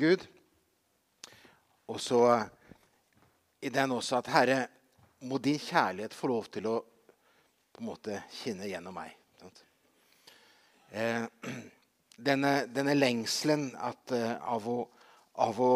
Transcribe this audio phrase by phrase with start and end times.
[0.00, 0.24] Gud.
[1.90, 2.22] Og så
[3.60, 4.60] i den også at Herre,
[5.20, 9.12] må din kjærlighet få lov til å på en måte kjenne gjennom meg.
[10.90, 11.26] Eh,
[12.30, 14.78] denne, denne, lengselen at, uh, av, å,
[15.44, 15.74] av, å,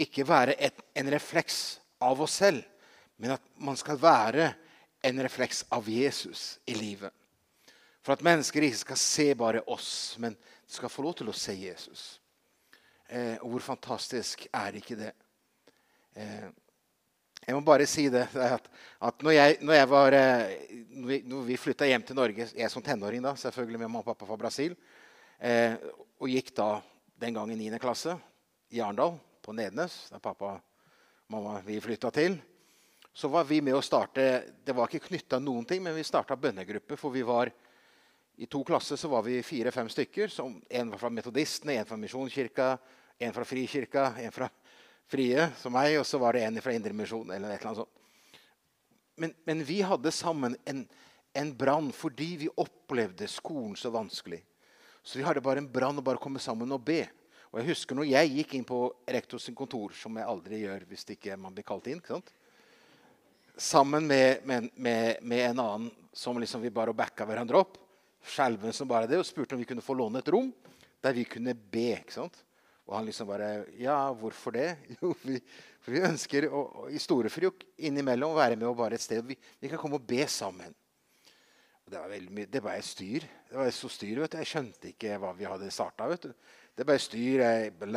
[0.00, 1.58] ikke være et, en refleks
[2.02, 2.64] av oss selv,
[3.20, 4.48] men at man skal være
[5.04, 7.12] en refleks av Jesus i livet.
[8.02, 10.34] For at mennesker ikke skal se bare oss, men
[10.66, 12.21] skal få lov til å se Jesus.
[13.12, 15.10] Eh, og hvor fantastisk er ikke det?
[16.16, 16.48] Eh,
[17.42, 18.68] jeg må bare si det at,
[19.02, 20.52] at når, jeg, når, jeg, var eh,
[20.94, 24.12] Når vi, når flytta hjem til Norge, jeg som tenåring da, selvfølgelig med mamma og
[24.12, 24.76] pappa fra Brasil,
[25.42, 25.74] eh,
[26.22, 26.76] og gikk da
[27.20, 27.80] den gang i 9.
[27.82, 28.14] klasse
[28.72, 32.38] i Arendal, på Nednes, der pappa og mamma vi flytta til,
[33.12, 34.24] så var vi med å starte
[34.64, 36.96] Det var ikke knytta noen ting, men vi starta bønnegruppe.
[36.96, 37.50] For vi var
[38.40, 40.30] i to klasser så var vi fire-fem stykker.
[40.32, 42.70] Som, en var fra Metodistene, en fra Misjonskirka,
[43.18, 44.48] en fra Frikirka, en fra
[45.12, 47.30] frie som meg, og så var det en fra Indremisjon.
[47.30, 47.98] eller eller annet sånt.
[49.16, 50.86] Men, men vi hadde sammen en,
[51.36, 54.40] en brann fordi vi opplevde skolen så vanskelig.
[55.02, 57.04] Så vi hadde bare en brann å bare komme sammen og be.
[57.52, 58.78] Og jeg husker når jeg gikk inn på
[59.12, 62.00] rektors kontor, som jeg aldri gjør hvis ikke man blir kalt inn.
[62.00, 62.32] ikke sant?
[63.60, 67.76] Sammen med, med, med, med en annen som liksom vi bare backa hverandre opp.
[68.22, 70.48] Skjelven som bare det, og spurte om vi kunne få låne et rom
[71.02, 71.90] der vi kunne be.
[71.98, 72.38] ikke sant?
[72.88, 74.68] Og han liksom bare Ja, hvorfor det?
[75.00, 75.38] Jo, vi,
[75.82, 79.22] for vi ønsker å, å, i Storefruk innimellom å være med og bare et sted
[79.26, 80.74] vi, vi kan komme og be sammen.
[81.86, 83.28] Og det var veldig mye, det ble styr.
[83.50, 84.42] Det var så styr, vet du.
[84.42, 86.06] Jeg skjønte ikke hva vi hadde starta.
[86.12, 87.42] Det ble styr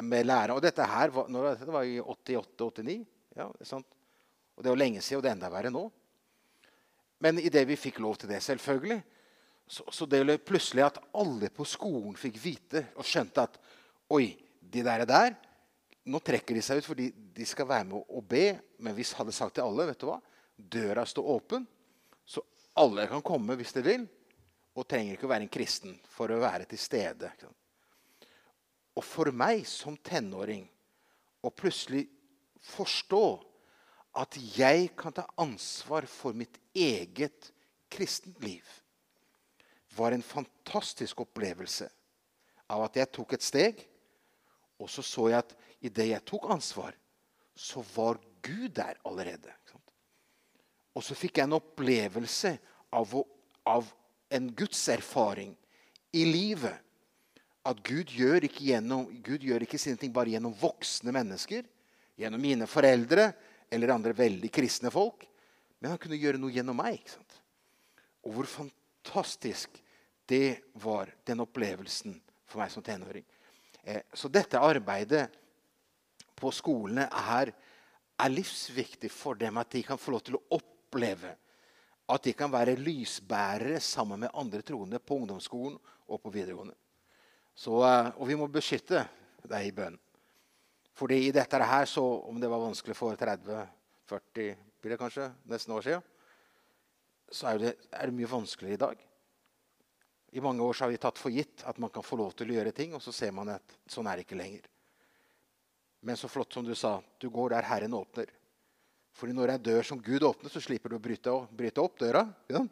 [0.02, 0.56] med lærer.
[0.56, 3.04] Og dette her var, det var i 88-89.
[3.36, 3.88] Ja, sant?
[4.56, 5.84] og det var lenge siden, og det er enda verre nå.
[7.24, 9.02] Men idet vi fikk lov til det, selvfølgelig,
[9.68, 13.60] så, så det ble plutselig at alle på skolen fikk vite og skjønte at
[14.14, 14.28] Oi,
[14.72, 15.36] de der, der
[16.06, 18.60] Nå trekker de seg ut fordi de skal være med og be.
[18.78, 20.20] Men hvis hadde sagt til alle vet du hva,
[20.54, 21.66] døra står åpen,
[22.22, 22.44] så
[22.78, 24.04] alle kan komme hvis de vil.
[24.78, 27.32] Og trenger ikke å være en kristen for å være til stede.
[28.94, 30.68] Og for meg som tenåring
[31.42, 32.06] å plutselig
[32.66, 33.26] forstå
[34.22, 37.50] at jeg kan ta ansvar for mitt eget
[37.92, 38.64] kristent liv,
[39.96, 41.88] var en fantastisk opplevelse
[42.72, 43.84] av at jeg tok et steg
[44.80, 45.54] og så så jeg at
[45.86, 46.96] idet jeg tok ansvar,
[47.56, 49.54] så var Gud der allerede.
[50.96, 52.54] Og så fikk jeg en opplevelse
[52.96, 53.14] av,
[53.68, 53.88] av
[54.32, 55.52] en gudserfaring
[56.16, 56.76] i livet.
[57.66, 61.66] At Gud gjør, ikke gjennom, Gud gjør ikke sine ting bare gjennom voksne mennesker,
[62.16, 63.32] gjennom mine foreldre
[63.74, 65.26] eller andre veldig kristne folk.
[65.82, 67.04] Men han kunne gjøre noe gjennom meg.
[68.24, 69.82] Og hvor fantastisk
[70.30, 72.16] det var, den opplevelsen
[72.48, 73.26] for meg som tenåring.
[73.86, 75.28] Eh, så dette arbeidet
[76.36, 77.52] på skolene er,
[78.18, 79.60] er, livsviktig for dem.
[79.62, 81.36] At de kan få lov til å oppleve
[82.10, 86.76] at de kan være lysbærere sammen med andre troende på ungdomsskolen og på videregående.
[87.56, 89.06] Så, eh, og vi må beskytte
[89.46, 90.00] deg i bønn.
[90.96, 95.74] Fordi i dette her, så, om det var vanskelig for 30-40 blir det kanskje, nesten
[95.76, 96.04] år siden,
[97.32, 99.06] så er det, er det mye vanskeligere i dag.
[100.36, 102.58] I mange år har vi tatt for gitt at man kan få lov til å
[102.58, 104.66] gjøre ting, og så ser man at sånn er det ikke lenger.
[106.04, 108.28] Men så flott som du sa, du går der Herren åpner.
[109.16, 111.96] Fordi når det er dør som Gud åpner, så slipper du å bryte, bryte opp
[112.04, 112.26] døra.
[112.52, 112.66] Ja?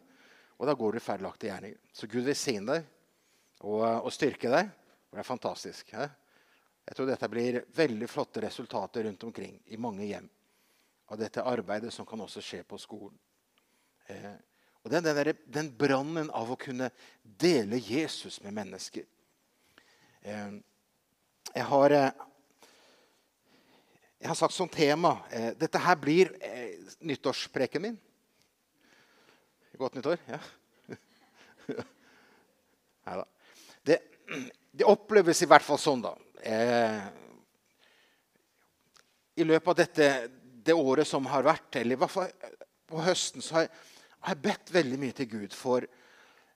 [0.60, 1.80] Og da går du ferdiglagte gjerninger.
[1.96, 2.84] Så Gud vil velsigne deg
[3.64, 4.68] og, og, styrke deg.
[5.08, 5.94] Og det er fantastisk.
[5.96, 6.10] Ja?
[6.84, 10.28] Jeg tror dette blir veldig flotte resultater rundt omkring i mange hjem.
[11.08, 13.16] Av dette arbeidet som kan også skje på skolen.
[14.12, 14.34] Eh,
[14.84, 16.90] og Den, den, den brannen av å kunne
[17.24, 19.06] dele Jesus med mennesker.
[20.20, 20.50] Eh,
[21.54, 22.10] jeg har, eh,
[24.20, 26.34] jeg har sagt som tema eh, Dette her blir
[27.00, 27.96] nyttårspreken min.
[29.80, 30.20] Godt nyttår?
[30.28, 30.42] Ja.
[33.08, 33.24] Nei da.
[33.88, 33.98] Det,
[34.70, 36.12] det, oppleves i hvert fall sånn, da.
[39.34, 40.12] I løpet av dette,
[40.64, 42.30] det året som har vært, eller i hvert fall
[42.88, 43.93] på høsten, så har jeg
[44.24, 45.84] jeg har bedt veldig mye til Gud for,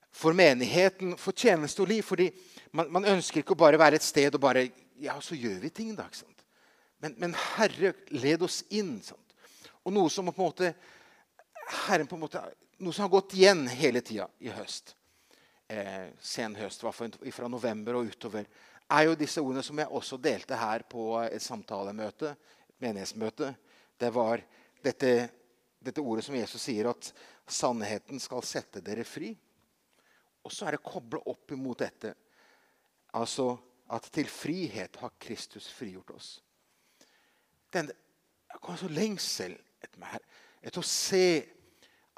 [0.08, 2.02] for menigheten, for tjeneste og liv.
[2.02, 2.30] fordi
[2.72, 4.68] man, man, ønsker ikke å bare være et sted og bare
[4.98, 6.08] Ja, så gjør vi ting, da.
[6.98, 8.96] Men, men, Herre, led oss inn.
[9.04, 9.36] Sant?
[9.84, 10.72] Og noe som på en måte
[11.86, 12.42] Herren på en måte,
[12.82, 14.94] Noe som har gått igjen hele tida i høst,
[15.66, 18.46] eh, sen høst, fra november og utover,
[18.88, 22.36] er jo disse ordene som jeg også delte her på et samtalemøte,
[22.78, 23.50] menighetsmøte.
[23.98, 24.44] Det var
[24.84, 25.10] dette,
[25.78, 27.12] dette ordet som Jesus sier at
[27.48, 29.30] Sannheten skal sette dere fri.
[30.44, 32.14] Og så er det kobla opp imot dette.
[33.18, 33.52] Altså
[33.94, 36.28] at til frihet har Kristus frigjort oss.
[37.72, 40.24] Den, jeg kommer så lengsel etter meg her,
[40.64, 41.28] etter å se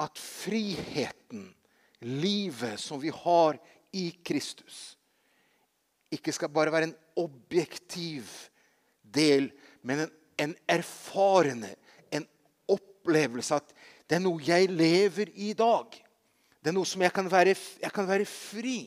[0.01, 1.51] at friheten,
[2.01, 3.59] livet som vi har
[3.93, 4.97] i Kristus,
[6.11, 8.31] ikke skal bare være en objektiv
[9.03, 9.51] del,
[9.85, 10.15] men en,
[10.47, 11.90] en erfarende, en
[13.01, 13.75] opplevelse at
[14.09, 15.97] det er noe jeg lever i dag.
[16.61, 18.79] Det er noe som jeg kan være, jeg kan være fri.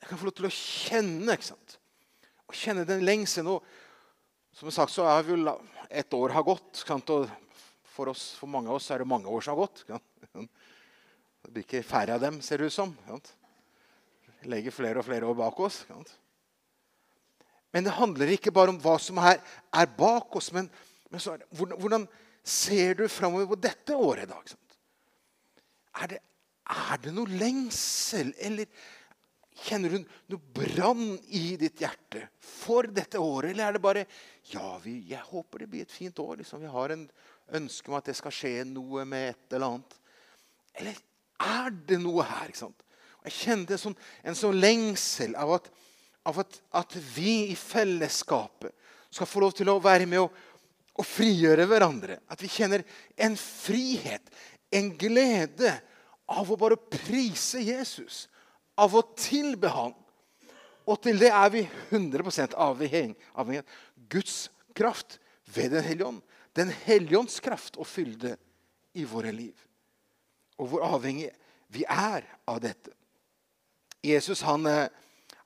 [0.00, 1.34] Jeg kan få lov til å kjenne.
[1.34, 1.78] ikke sant?
[2.46, 3.58] Å kjenne den lengselen.
[4.56, 5.50] Som sagt så er vel
[5.90, 6.84] et år har gått.
[6.88, 7.26] Og
[7.96, 9.84] for, oss, for mange av oss er det mange år som har gått.
[11.46, 12.90] Det blir ikke færre av dem, ser det ut som.
[14.40, 15.84] Vi legger flere og flere år bak oss.
[17.70, 19.38] Men det handler ikke bare om hva som er,
[19.70, 20.66] er bak oss, men,
[21.06, 22.06] men det, hvordan, hvordan,
[22.46, 24.52] ser du framover på dette året i dag?
[26.02, 26.20] Er det,
[26.76, 28.68] er det noe lengsel, eller
[29.66, 30.02] kjenner du
[30.34, 33.52] noe brann i ditt hjerte for dette året?
[33.52, 34.06] Eller er det bare
[34.52, 36.36] Ja, vi, jeg håper det blir et fint år.
[36.38, 36.62] Liksom.
[36.62, 37.08] Vi har en
[37.56, 39.96] ønske om at det skal skje noe med et eller annet.
[40.76, 41.00] Eller
[41.42, 42.52] er det noe her?
[42.52, 42.86] ikke sant?
[43.26, 45.72] Jeg kjente en sånn, en sånn lengsel av at
[46.26, 48.74] av at, at, vi i fellesskapet
[49.14, 50.32] skal få lov til å være med og,
[50.96, 52.18] og frigjøre hverandre.
[52.32, 52.84] At vi kjenner
[53.20, 54.24] en frihet,
[54.72, 55.72] en glede
[56.26, 58.26] av å bare prise Jesus.
[58.76, 59.94] Av å tilbe ham.
[60.86, 63.50] Og til det er vi 100% avhengig av
[64.08, 64.46] Guds
[64.76, 65.18] kraft
[65.54, 66.22] ved Den hellige ånd.
[66.56, 68.36] Den hellige ånds kraft og fylde
[68.96, 69.56] i våre liv.
[70.56, 71.30] Og hvor avhengig
[71.72, 72.94] vi er av dette.
[74.06, 74.86] Jesus han eh,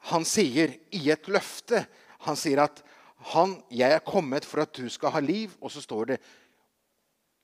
[0.08, 1.84] han sier i et løfte
[2.26, 2.82] Han sier at
[3.20, 6.18] han, 'Jeg er kommet for at du skal ha liv.' Og så står det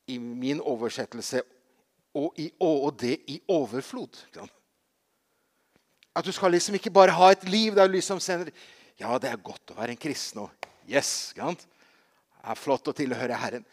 [0.07, 1.43] i min oversettelse
[2.15, 4.17] og, i, og det i overflod.
[6.17, 8.53] At du skal liksom ikke bare ha et liv der du liksom sender
[8.97, 10.41] Ja, det er godt å være en kristen.
[10.41, 10.51] Og
[10.89, 13.67] yes, det er flott å tilhøre Herren.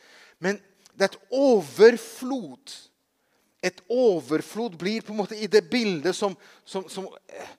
[0.44, 0.59] Men
[0.91, 2.73] det er et overflod.
[3.63, 6.35] Et overflod blir på en måte i det bildet som,
[6.65, 7.53] som, som eh,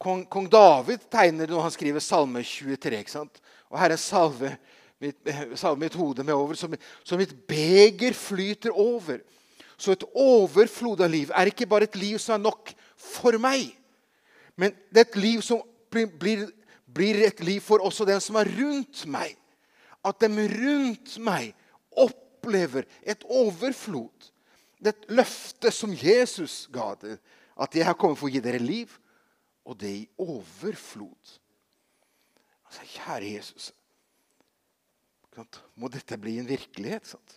[0.00, 3.02] kong, kong, David tegner når han skriver Salme 23.
[3.02, 3.42] ikke sant?
[3.70, 4.54] Og Herre, salve
[5.00, 5.18] mitt,
[5.58, 9.22] salve mitt hode med over, så, mitt beger flyter over.
[9.80, 13.70] Så et overflod av liv er ikke bare et liv som er nok for meg,
[14.60, 16.50] men det er et liv som blir,
[16.84, 19.38] blir et liv for også den som er rundt meg.
[20.04, 21.54] At de rundt meg
[21.96, 24.30] opplever et overflod.
[24.80, 27.18] Det er et løfte som Jesus ga det.
[27.60, 28.92] At jeg har kommet for å gi dere liv
[29.64, 31.36] og det i overflod.
[32.70, 33.72] Altså, kjære Jesus,
[35.74, 37.06] må dette bli en virkelighet?
[37.06, 37.36] Sant?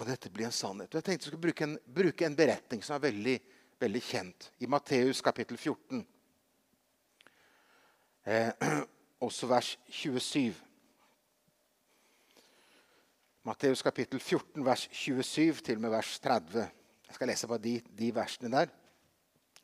[0.00, 0.92] Må dette bli en sannhet?
[0.92, 3.36] Jeg tenkte jeg skulle bruke en, bruke en beretning som er veldig,
[3.80, 4.50] veldig kjent.
[4.60, 6.00] I Matteus kapittel 14,
[8.24, 8.68] eh,
[9.28, 10.56] også vers 27.
[13.48, 16.66] Matteus kapittel 14, vers 27 til og med vers 30.
[17.08, 18.72] Jeg skal lese bare de, de versene der.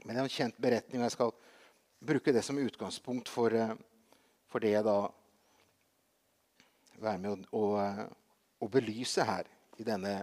[0.05, 1.37] Men det er en kjent beretning, og jeg skal
[2.07, 3.77] bruke det som utgangspunkt for, eh,
[4.51, 4.99] for det jeg da
[7.03, 8.07] være med å, å,
[8.63, 10.15] å belyse her i, denne,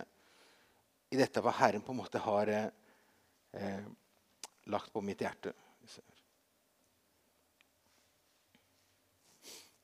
[1.12, 3.86] i, dette hva Herren på en måte har eh,
[4.74, 5.54] lagt på mitt hjerte.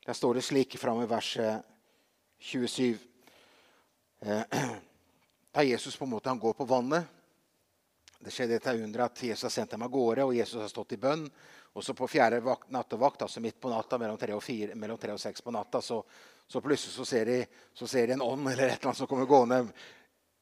[0.07, 1.67] Der står det slik framme i verset
[2.41, 2.97] 27.
[4.25, 4.59] Eh,
[5.53, 7.15] da Jesus på en måte går på vannet
[8.19, 10.97] det skjedde dette under at Jesus har sendt dem av gårde, og Jesus har stått
[10.97, 11.23] i bønn.
[11.73, 12.41] Og så på fjerde
[12.73, 15.81] nattevakt, altså midt på natta, mellom tre og, fire, mellom tre og seks på natta,
[15.81, 16.01] så,
[16.47, 17.39] så plutselig så ser, de,
[17.77, 19.61] så ser, de, en ånd eller et eller annet som kommer gående,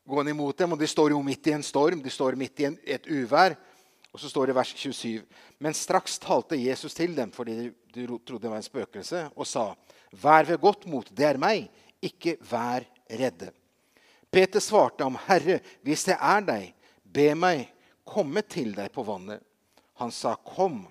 [0.07, 0.73] gående, imot dem.
[0.73, 3.57] Og de står jo midt i en storm, de står midt i en, et uvær.
[4.15, 5.25] Og så står det i vers 27.:
[5.59, 9.73] Men straks talte Jesus til dem fordi de trodde det var en spøkelse, og sa:"
[10.15, 11.65] Vær ved godt mot, det er meg,
[12.01, 13.51] ikke vær redde.
[14.31, 17.67] Peter svarte ham, Herre, hvis det er deg, Be meg
[18.07, 19.43] komme til deg på vannet.
[19.99, 20.87] Han sa, 'Kom.'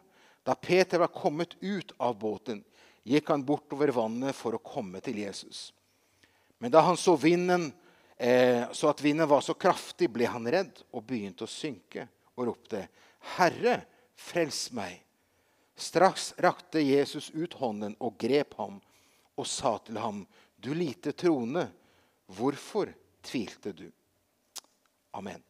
[0.47, 2.61] Da Peter var kommet ut av båten,
[3.03, 5.73] gikk han bortover vannet for å komme til Jesus.
[6.63, 7.73] Men da han så, vinden,
[8.17, 12.47] eh, så at vinden var så kraftig, ble han redd og begynte å synke og
[12.47, 12.87] ropte,
[13.35, 13.81] 'Herre,
[14.15, 15.03] frels meg!'
[15.75, 18.81] Straks rakte Jesus ut hånden og grep ham
[19.37, 20.27] og sa til ham,
[20.63, 21.73] 'Du lite troende,
[22.31, 23.93] hvorfor tvilte du?'
[25.13, 25.43] Amen.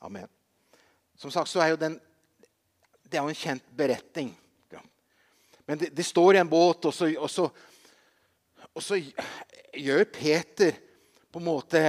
[0.00, 0.28] Amen.
[1.14, 2.00] Som sagt så er jo den
[3.12, 4.30] Det er jo en kjent beretning.
[5.66, 7.44] Men det, de står i en båt, og så, og, så,
[8.72, 8.98] og så,
[9.72, 10.74] gjør Peter
[11.32, 11.80] på en måte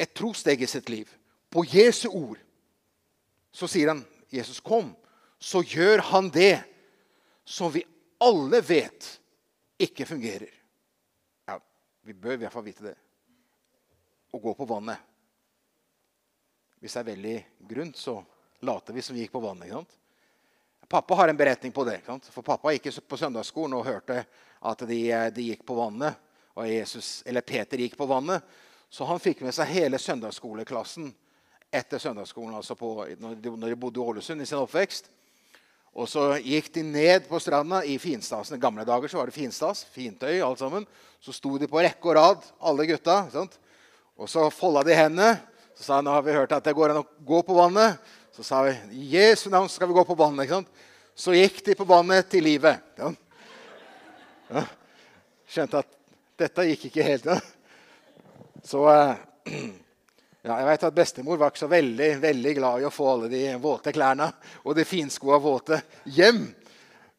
[0.00, 1.10] et trosteg i sitt liv.
[1.52, 2.38] På Jesu ord
[3.52, 4.94] så sier han 'Jesus, kom'.
[5.38, 6.62] Så gjør han det
[7.44, 7.82] som vi
[8.20, 9.20] alle vet
[9.78, 10.52] ikke fungerer.
[11.48, 11.58] Ja,
[12.02, 12.96] vi bør i hvert fall vite det.
[14.32, 15.00] Å gå på vannet.
[16.80, 18.20] Hvis det er veldig grunt, så
[18.60, 19.68] later vi som gikk på vannet.
[19.68, 19.96] ikke sant?
[20.90, 22.00] Pappa har en beretning på det.
[22.00, 22.28] ikke sant?
[22.34, 24.24] For pappa gikk på søndagsskolen og hørte
[24.60, 25.00] at de,
[25.34, 26.18] de gikk på vannet.
[26.58, 28.42] Og Jesus, eller Peter gikk på vannet.
[28.90, 31.12] Så han fikk med seg hele søndagsskoleklassen
[31.70, 35.06] etter søndagsskolen, altså på, når, de, når de bodde i Ålesund i sin oppvekst.
[35.94, 38.56] Og så gikk de ned på stranda i finstasen.
[38.56, 39.84] I gamle dager så var det finstas.
[39.94, 40.86] Fintøy, alt sammen.
[41.22, 43.24] Så sto de på rekke og rad, alle gutta.
[44.18, 45.38] Og så folda de hendene.
[45.74, 47.98] Så sa han, nå har vi hørt at det går an å gå på vannet.
[48.40, 50.46] Så sa vi i Jesu navn skal vi gå på vannet.
[50.46, 50.68] ikke sant?
[51.14, 52.80] Så gikk de på vannet til livet.
[52.96, 54.62] Ja.
[55.44, 55.90] Skjønte at
[56.40, 57.28] dette gikk ikke helt.
[57.28, 57.36] Ja.
[58.64, 59.20] Så eh,
[60.40, 63.28] ja, jeg vet at Bestemor var ikke så veldig veldig glad i å få alle
[63.28, 64.30] de våte klærne
[64.64, 66.46] og de finskoa våte hjem.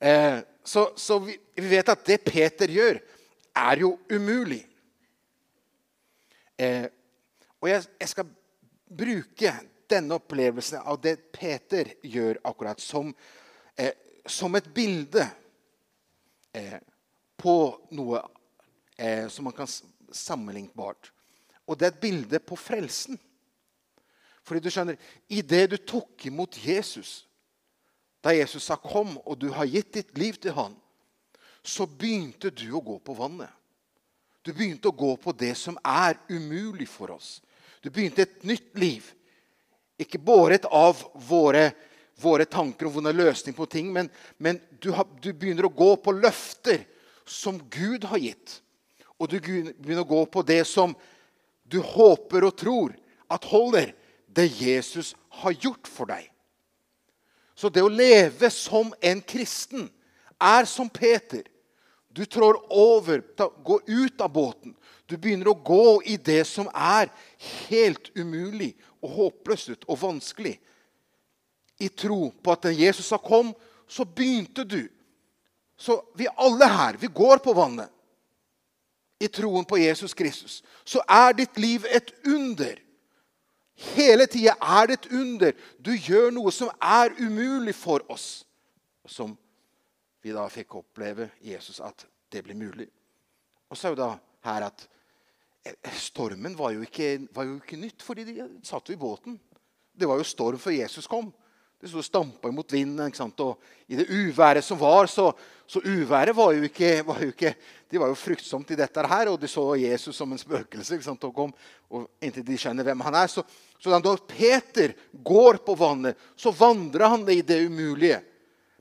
[0.01, 2.97] Eh, så, så vi, vi, vet at det Peter gjør,
[3.61, 4.63] er jo umulig.
[6.57, 6.89] Eh,
[7.61, 8.33] og jeg, jeg, skal
[8.89, 9.59] bruke
[9.91, 13.13] denne opplevelsen av det Peter gjør, akkurat som,
[13.75, 13.93] eh,
[14.25, 15.25] som et bilde
[16.53, 16.79] eh,
[17.37, 17.55] på
[17.91, 18.21] noe
[18.97, 19.69] eh, som man kan
[20.11, 21.11] sammenlignbart.
[21.67, 23.19] Og det er et bilde på frelsen.
[24.43, 24.97] Fordi du skjønner,
[25.29, 27.27] Idet du tok imot Jesus,
[28.23, 30.75] da Jesus sa 'kom', og du har gitt ditt liv til han,
[31.63, 33.49] så begynte du å gå på vannet.
[34.41, 37.41] Du begynte å gå på det som er umulig for oss.
[37.83, 39.13] Du begynte et nytt liv.
[40.01, 41.69] Ikke båret av våre,
[42.21, 45.93] våre tanker og våre løsninger på ting, men, men du, har, du begynner å gå
[46.01, 46.83] på løfter
[47.27, 48.59] som Gud har gitt.
[49.21, 50.95] Og du begynner å gå på det som
[51.69, 52.95] du håper og tror
[53.31, 53.93] at holder
[54.31, 56.25] det Jesus har gjort for deg.
[57.55, 59.85] Så det å leve som en kristen
[60.41, 61.43] er som Peter.
[62.11, 63.21] Du trår over,
[63.63, 64.73] går ut av båten.
[65.05, 67.11] Du begynner å gå i det som er
[67.69, 70.55] helt umulig og håpløst ut og vanskelig.
[71.81, 73.53] I tro på at da Jesus har kom,
[73.87, 74.83] så begynte du.
[75.77, 77.89] Så vi alle her, vi går på vannet
[79.21, 82.79] i troen på Jesus Kristus, så er ditt liv et under.
[83.93, 85.53] Hele tida er det et under.
[85.77, 88.43] Du gjør noe som er umulig for oss.
[89.05, 89.35] Som
[90.21, 92.87] vi da fikk oppleve Jesus at det ble mulig.
[93.69, 94.11] Og så er jo da
[94.45, 94.85] her at
[95.93, 99.37] stormen var jo ikke, var jo ikke nytt, fordi de satt jo i båten.
[99.93, 101.29] Det var jo storm før Jesus kom.
[101.81, 103.13] Det sto stampa imot vinden.
[103.41, 105.31] Og I det uværet som var, så,
[105.65, 107.55] så uværet var jo, ikke, var jo ikke
[107.89, 110.99] De var jo fruktsomt i dette her, og de så Jesus som en spøkelse.
[111.11, 111.53] Og kom,
[111.89, 113.31] og Inntil de skjønner hvem han er.
[113.33, 113.43] Så,
[113.81, 118.21] så da Peter går på vannet, så vandrer han i det umulige.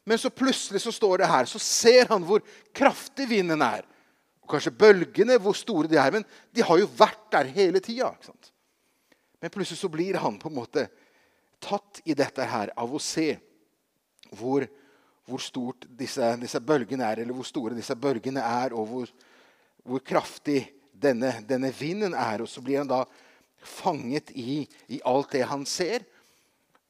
[0.05, 2.45] Men så plutselig så står det her, så ser han hvor
[2.77, 3.85] kraftig vinden er.
[4.51, 6.15] Kanskje bølgene, hvor store de er.
[6.15, 8.11] Men de har jo vært der hele tida.
[9.41, 10.89] Men plutselig så blir han på en måte
[11.61, 13.35] tatt i dette her av å se
[14.37, 14.65] hvor,
[15.29, 19.11] hvor stort disse, disse, bølgene er, eller hvor store disse bølgene er, og hvor,
[19.85, 22.45] hvor kraftig denne, denne, vinden er.
[22.45, 23.05] Og så blir han da
[23.61, 26.07] fanget i, i alt det han ser.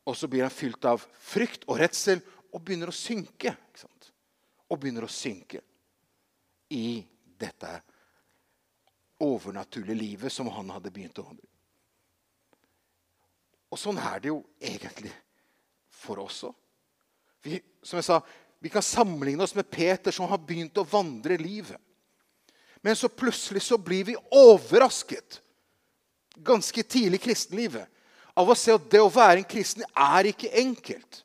[0.08, 3.54] Og så blir han fylt av frykt og redsel og begynner å synke.
[4.70, 5.62] Og begynner å synke
[6.70, 7.02] i
[7.40, 7.70] dette
[9.20, 11.46] overnaturlige livet som han hadde begynt å vandre.
[13.70, 15.12] Og sånn er det jo egentlig
[16.00, 16.56] for oss òg.
[17.82, 18.18] Som jeg sa,
[18.60, 21.78] vi kan sammenligne oss med Peter, som har begynt å vandre livet.
[22.80, 25.40] Men så plutselig så blir vi overrasket
[26.40, 27.88] ganske tidlig i kristenlivet
[28.34, 31.22] av å se at det å være en kristen er ikke enkelt.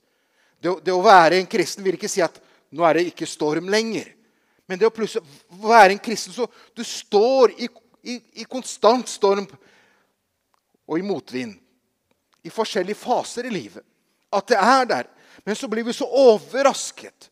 [0.59, 2.39] Det, det, å være en kristen vil ikke si at
[2.75, 4.09] nå er det ikke storm lenger.
[4.65, 5.25] Men det å plutselig
[5.61, 7.69] være en kristen så Du står i,
[8.01, 9.45] i, i konstant storm
[10.85, 11.55] og i motvind
[12.45, 13.81] i forskjellige faser i livet.
[14.29, 15.07] At det er der.
[15.45, 17.29] Men så blir vi så overrasket.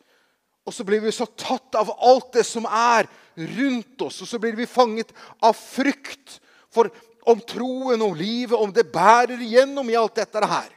[0.66, 4.22] Og så blir vi så tatt av alt det som er rundt oss.
[4.24, 5.14] Og så blir vi fanget
[5.44, 6.40] av frykt
[6.74, 6.90] for
[7.30, 10.72] om troen og livet, om det bærer igjennom i alt dette her.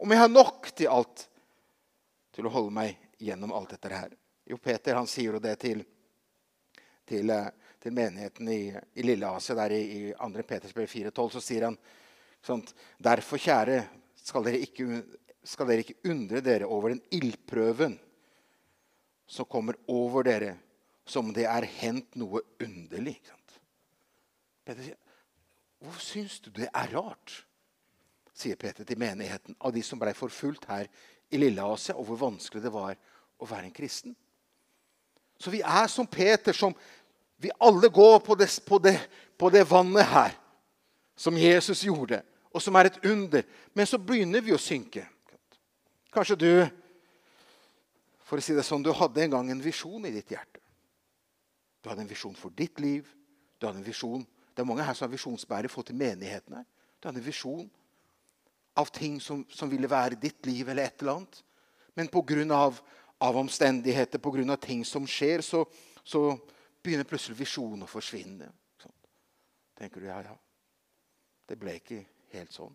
[0.00, 1.26] Om jeg har nok til alt
[2.34, 4.10] til å holde meg gjennom alt dette her.
[4.44, 5.82] Jo, Peter han sier jo det til,
[7.08, 7.48] til, eh,
[7.80, 10.44] til menigheten i, i Lille Asia, der i, i 2.
[10.48, 11.26] Peters brev 4,12.
[11.36, 11.80] Så sier han
[12.40, 12.62] Sånn,
[12.96, 13.82] derfor, kjære,
[14.16, 15.02] skal dere, ikke,
[15.44, 17.98] skal dere ikke undre dere over den ildprøven
[19.30, 20.54] som kommer over dere,
[21.04, 23.18] som om det er hendt noe underlig.
[24.64, 24.96] Peter sier,
[25.80, 27.44] 'Hvorfor syns du det er rart?'
[28.32, 30.88] sier Peter til menigheten av de som ble forfulgt her
[31.30, 32.96] i Lille Asia, og hvor vanskelig det var
[33.40, 34.16] å være en kristen.
[35.40, 36.74] Så vi er som Peter, som
[37.40, 38.98] vi alle går på det, på det,
[39.38, 40.36] på det vannet her.
[41.16, 43.42] Som Jesus gjorde, og som er et under.
[43.74, 45.04] Men så begynner vi å synke.
[46.12, 46.52] Kanskje du
[48.30, 50.60] for å si det sånn, du hadde en gang en visjon i ditt hjerte.
[51.82, 53.08] Du hadde en visjon for ditt liv.
[53.58, 56.64] Du hadde en visjon, Det er mange her som har visjonsbærere i til menighetene.
[57.00, 57.70] Du hadde en visjon
[58.76, 61.42] av ting som, som, ville være ditt liv eller et eller annet.
[61.96, 62.70] Men pga.
[63.20, 64.56] Av, omstendigheter, pga.
[64.56, 65.64] ting som skjer, så,
[66.04, 66.38] så
[66.82, 68.48] begynner plutselig visjonen å forsvinne.
[68.80, 68.96] Sånn.
[69.76, 70.36] tenker du, ja, ja.
[71.46, 72.72] Det ble ikke helt sånn.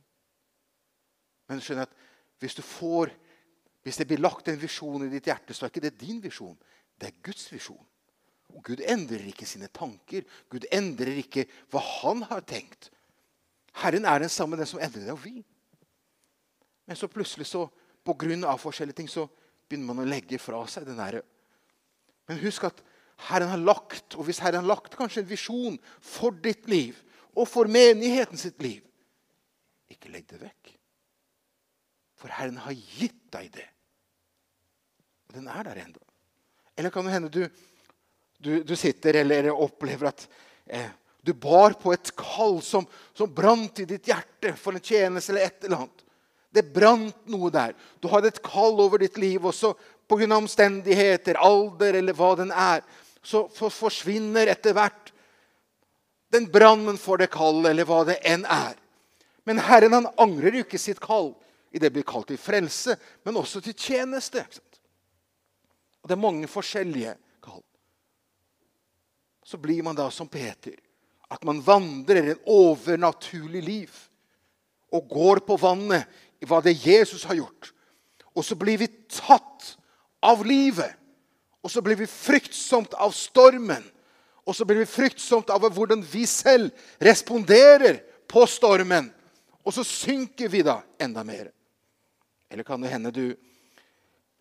[1.47, 2.03] Men du skjønner at
[2.41, 3.13] hvis du får
[3.85, 6.55] hvis det blir lagt en visjon i ditt hjerte, så er ikke det din visjon.
[6.97, 7.83] Det er Guds visjon.
[8.57, 10.25] Og Gud endrer ikke sine tanker.
[10.49, 12.89] Gud endrer ikke hva han har tenkt.
[13.77, 15.43] Herren er den samme, den som endrer det, og vi.
[16.89, 17.67] Men så plutselig, så,
[18.01, 19.27] på grunn av forskjellige ting, så
[19.67, 21.23] begynner man å legge fra seg den derre
[22.29, 22.81] Men husk at
[23.29, 26.97] Herren har lagt, og hvis Herren har lagt kanskje en visjon for ditt liv
[27.35, 28.81] og for menigheten sitt liv,
[29.91, 30.73] ikke legg det vekk.
[32.19, 33.67] For Herren har gitt deg det.
[35.27, 36.01] Og Den er der ennå.
[36.75, 37.43] Eller kan det hende du,
[38.39, 40.25] du, du sitter eller opplever at
[40.65, 40.89] eh,
[41.25, 45.47] du bar på et kall som, som brant i ditt hjerte for en tjeneste eller
[45.47, 46.04] et eller annet.
[46.55, 47.75] Det brant noe der.
[47.99, 49.73] Du hadde et kall over ditt liv, og så
[50.07, 50.29] pga.
[50.37, 52.85] omstendigheter, alder eller hva den er,
[53.25, 55.11] så forsvinner etter hvert
[56.35, 58.75] den brannen for det kallet, eller hva det enn er.
[59.45, 61.33] Men Herren han angrer jo ikke sitt kall
[61.75, 64.43] i det blir kalt til frelse, men også til tjeneste.
[66.01, 67.61] Og Det er mange forskjellige kall.
[69.45, 70.75] Så blir man da som Peter.
[71.29, 73.95] At man vandrer en overnaturlig liv
[74.93, 76.05] og går på vannet
[76.47, 77.71] hva det Jesus har gjort.
[78.35, 79.75] Og så blir vi tatt
[80.25, 80.95] av livet.
[81.65, 83.83] Og så blir vi fryktsomt av stormen.
[84.45, 86.69] Og så blir vi fryktsomt av hvordan vi selv
[87.01, 89.09] responderer på stormen.
[89.65, 91.49] Og så synker vi da enda mer.
[92.49, 93.25] Eller kan det hende du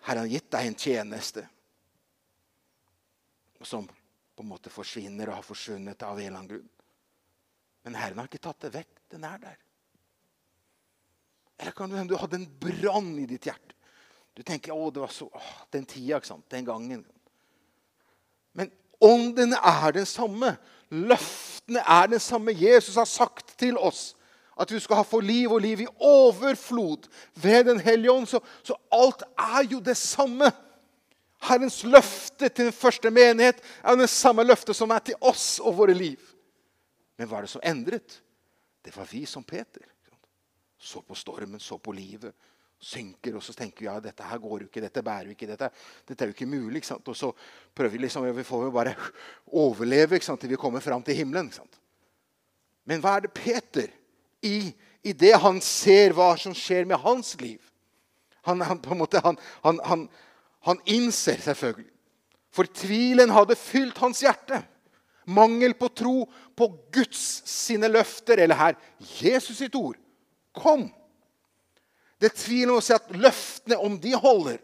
[0.05, 1.47] Herren har gitt deg en tjeneste
[3.65, 6.69] som på en måte forsvinner og har forsvunnet av en eller annen grunn.
[7.85, 8.91] Men Herren har ikke tatt det vekk.
[9.15, 9.57] Den er der.
[11.65, 13.73] Eller kan du hende du hadde en brann i ditt hjerte.
[14.37, 15.41] Du tenker å, det var så, å,
[15.73, 16.45] den tida, ikke sant?
[16.53, 16.99] den gangen.
[18.53, 18.69] Men
[19.01, 20.51] ånden er den samme.
[20.93, 22.53] Løftene er den samme.
[22.53, 24.11] Jesus har sagt til oss
[24.61, 27.09] at vi skal ha få liv og liv i overflod
[27.41, 28.29] ved Den hellige ånd.
[28.29, 30.53] Så, så alt er jo det samme.
[31.49, 35.81] Herrens løfte til den første menighet er det samme løftet som er til oss og
[35.81, 36.21] våre liv.
[37.17, 38.21] Men hva er det som endret?
[38.85, 39.94] Det var vi som Peter.
[40.85, 42.35] Så på stormen, så på livet.
[42.85, 45.47] Synker, og så tenker vi ja, dette her går jo ikke, dette bærer jo ikke,
[45.49, 45.71] dette,
[46.05, 46.83] dette er jo ikke mulig.
[46.83, 47.31] Ikke og så
[47.73, 48.93] prøver vi liksom, vi får jo bare
[49.65, 51.49] overleve ikke sant, til vi kommer fram til himmelen.
[52.85, 53.89] Men hva er det Peter
[54.45, 57.63] i, i det han ser hva som skjer med hans liv?
[58.45, 60.07] Han, han, på en måte, han, han,
[60.69, 61.89] han innser selvfølgelig.
[62.55, 64.61] For tvilen hadde fylt hans hjerte.
[65.25, 66.19] Mangel på tro
[66.53, 68.77] på Guds sine løfter, eller her
[69.23, 69.97] Jesus sitt ord,
[70.57, 70.87] kom.
[72.19, 74.61] Det er tvilen å si at løftene, om de holder,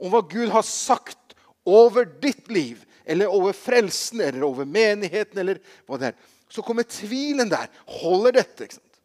[0.00, 5.60] om hva Gud har sagt over ditt liv, eller over frelsen, eller over menigheten, eller
[5.86, 7.70] hva det er, så kommer tvilen der.
[8.00, 8.66] Holder dette?
[8.66, 9.00] ikke sant?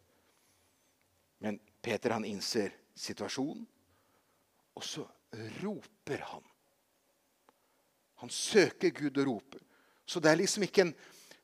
[1.40, 3.64] Men Peter han innser situasjonen,
[4.76, 5.04] og så
[5.62, 6.44] roper han.
[8.20, 9.62] Han søker Gud og roper.
[10.04, 10.94] Så det er liksom ikke en,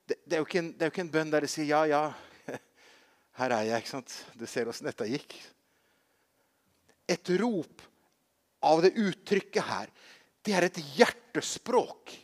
[0.06, 1.68] det, det er jo ikke en, det er jo ikke en bønn der det sier
[1.70, 2.02] 'ja, ja,
[3.36, 3.78] her er jeg'.
[3.78, 4.24] ikke sant?
[4.34, 5.36] Du ser åssen dette gikk.
[7.08, 7.82] Et rop
[8.62, 9.90] av det uttrykket her,
[10.42, 12.14] det er et hjertespråk.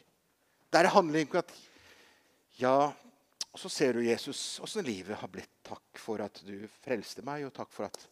[0.72, 1.52] Der handler ikke om at
[2.58, 2.92] Ja,
[3.52, 5.50] og så ser du Jesus, åssen livet har blitt.
[5.62, 8.08] Takk for at du frelste meg, og takk for at,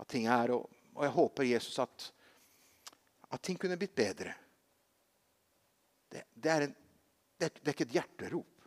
[0.00, 2.06] at ting er og, og, jeg håper, Jesus, at,
[3.32, 4.34] at ting kunne blitt bedre.
[6.08, 6.74] Det, det, er en,
[7.36, 8.66] det, det, er ikke et hjerterop.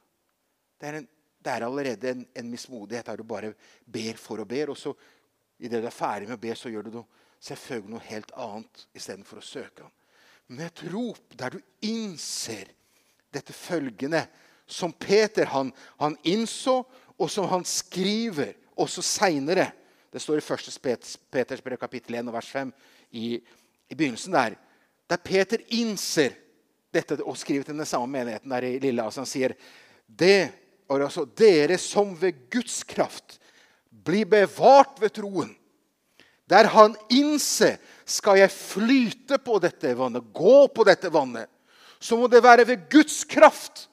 [0.79, 1.09] Det er, en,
[1.45, 3.53] det er allerede en, en, mismodighet der du bare
[3.85, 4.71] ber for og ber.
[4.73, 4.93] Og så
[5.59, 8.85] idet du er ferdig med å be, så gjør du noe, selvfølgelig noe helt annet
[8.97, 9.93] istedenfor å søke ham.
[10.47, 12.69] Men et rop der du innser
[13.33, 14.25] dette følgende,
[14.65, 16.79] som Peter han, han innså,
[17.15, 19.69] og som han skriver også seinere.
[20.11, 20.45] Det står i
[20.91, 21.11] 1.
[21.31, 22.71] Peters brev kapittel 1 vers 5
[23.11, 23.35] i,
[23.89, 24.57] i begynnelsen der.
[25.09, 26.33] Der Peter innser
[26.95, 29.19] dette og skriver til den samme menigheten der i Lilleas.
[29.19, 29.53] Han sier
[30.07, 33.39] det, altså, dere som ved Guds kraft
[34.05, 35.55] blir bevart ved troen.
[36.45, 41.49] Der han innser skal jeg flyte på dette vannet, gå på dette vannet.
[41.99, 43.87] så må det være ved Guds kraft.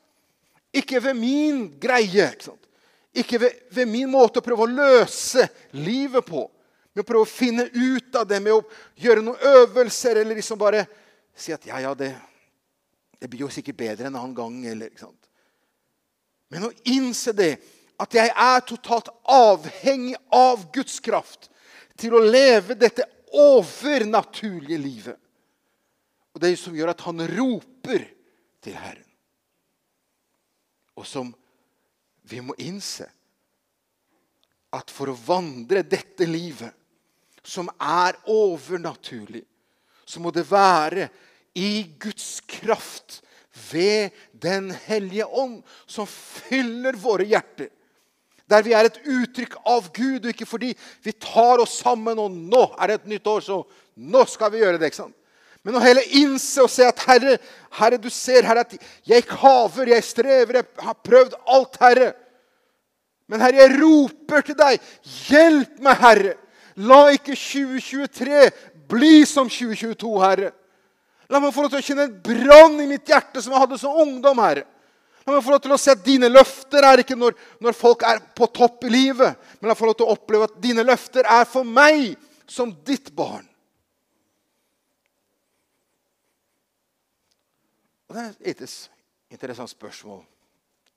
[0.73, 2.27] Ikke ved min greie.
[2.29, 2.67] Ikke, sant?
[3.15, 6.45] ikke ved, ved, min måte å prøve å løse livet på.
[6.93, 8.65] Med å prøve å finne ut av det, med å
[9.01, 10.85] gjøre noen øvelser eller liksom bare
[11.33, 12.11] si at ja, ja, det,
[13.17, 14.59] det blir jo sikkert bedre en annen gang.
[14.69, 15.22] Eller, ikke sant?
[16.53, 17.55] Men å innse det,
[17.97, 21.49] at jeg er totalt avhengig av Guds kraft
[21.97, 25.17] til å leve dette overnaturlige livet.
[26.33, 28.05] Og det som gjør at han roper
[28.65, 29.09] til Herren.
[30.99, 31.33] Og som
[32.29, 33.09] vi må innse
[34.73, 36.73] at for å vandre dette livet,
[37.43, 39.43] som er overnaturlig,
[40.05, 41.09] så må det være
[41.59, 43.21] i Guds kraft
[43.71, 47.69] ved Den hellige ånd, som fyller våre hjerter.
[48.51, 50.73] Der vi er et uttrykk av Gud, og ikke fordi
[51.05, 53.63] vi tar oss sammen og nå er det et nytt år, så
[53.97, 54.91] nå skal vi gjøre det.
[54.91, 55.17] ikke sant?
[55.63, 57.37] Men å heller innse og se at Herre,
[57.79, 58.75] Herre, du ser Herre, at
[59.07, 62.09] jeg kaver, jeg strever, jeg har prøvd alt, Herre.
[63.31, 64.89] Men Herre, jeg roper til deg.
[65.29, 66.35] Hjelp meg, Herre.
[66.83, 68.49] La ikke 2023
[68.91, 70.51] bli som 2022, Herre.
[71.33, 73.79] La meg få lov til å kjenne en brann i mitt hjerte som jeg hadde
[73.81, 74.67] som ungdom, Herre.
[75.25, 78.03] La meg få lov til å se at dine løfter er ikke når, når folk
[78.05, 80.85] er på topp i livet, men la meg få lov til å oppleve at dine
[80.85, 82.19] løfter er for meg
[82.51, 83.47] som ditt barn.
[88.11, 88.67] Og Det er et
[89.33, 90.21] interessant spørsmål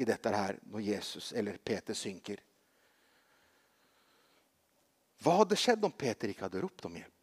[0.03, 2.41] i dette her når Jesus eller Peter synker.
[5.23, 7.14] Hva hadde skjedd om Peter ikke hadde ropt om hjelp?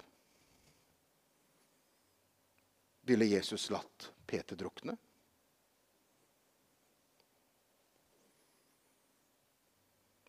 [3.03, 4.97] Ville Jesus latt Peter drukne?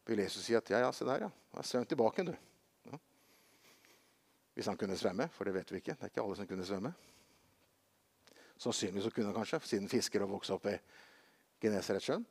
[0.05, 1.63] Ville Jesus si at ja, ja, se der, ja.
[1.63, 2.33] Svøm tilbake, du.
[2.91, 2.97] Ja.
[4.53, 5.93] Hvis han kunne svømme, for det vet vi ikke.
[5.93, 6.93] Det er ikke alle som kunne svømme.
[8.57, 10.75] Sannsynligvis kunne han kanskje, siden fisker og vokste opp i
[11.61, 12.25] Genesaretsjøen.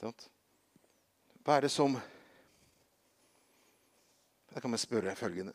[0.00, 1.98] Hva er det som
[4.50, 5.52] Da kan man spørre følgende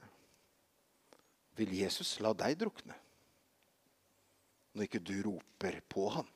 [1.56, 3.02] Vil Jesus la deg drukne
[4.76, 6.28] når ikke du roper på ham?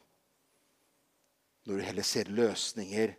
[1.68, 3.16] Når du heller ser løsninger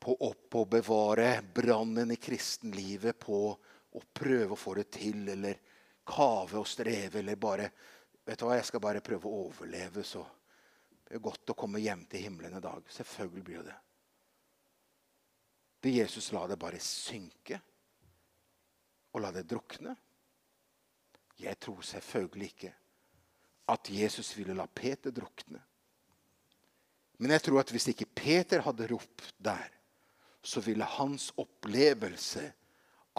[0.00, 5.58] på å bevare brannen i kristenlivet, på å prøve å få det til, eller
[6.06, 7.72] kave og streve, eller bare
[8.20, 10.20] Vet du hva, jeg skal bare prøve å overleve, så
[11.08, 12.84] det er godt å komme hjem til himmelen i dag.
[12.92, 13.78] Selvfølgelig blir det det.
[15.82, 17.58] Vil Jesus la det bare synke
[19.10, 19.96] og la det drukne?
[21.40, 22.74] Jeg tror selvfølgelig ikke
[23.70, 25.60] at Jesus ville la Peter drukne.
[27.20, 29.68] Men jeg tror at hvis ikke Peter hadde ropt der,
[30.42, 32.46] så ville hans opplevelse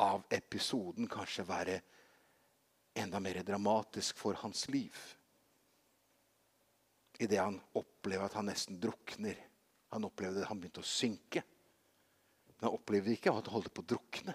[0.02, 1.80] av episoden kanskje være
[2.98, 4.96] enda mer dramatisk for hans liv.
[7.22, 9.38] Idet han opplever at han nesten drukner.
[9.94, 11.44] Han opplevde at han begynte å synke.
[12.58, 14.34] Men han opplevde ikke at han holdt på å drukne.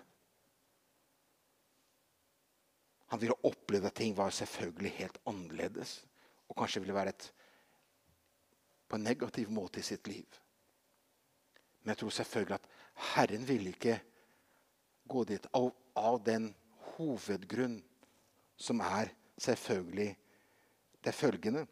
[3.07, 6.07] Han ville oppleve at ting var selvfølgelig helt annerledes.
[6.49, 7.33] Og kanskje ville være et,
[8.89, 10.27] på en negativ måte i sitt liv.
[11.83, 12.69] Men jeg tror selvfølgelig at
[13.15, 14.01] Herren ville ikke
[15.09, 16.51] gå dit av, av den
[16.97, 17.79] hovedgrunn
[18.57, 20.17] som er selvfølgelig
[21.05, 21.67] det følgende